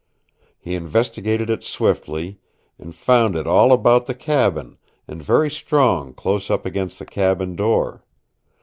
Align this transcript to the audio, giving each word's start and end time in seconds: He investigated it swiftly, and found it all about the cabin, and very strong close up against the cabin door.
He 0.57 0.73
investigated 0.73 1.51
it 1.51 1.63
swiftly, 1.63 2.39
and 2.79 2.95
found 2.95 3.35
it 3.35 3.45
all 3.45 3.71
about 3.71 4.07
the 4.07 4.15
cabin, 4.15 4.79
and 5.07 5.21
very 5.21 5.51
strong 5.51 6.15
close 6.15 6.49
up 6.49 6.65
against 6.65 6.97
the 6.97 7.05
cabin 7.05 7.55
door. 7.55 8.03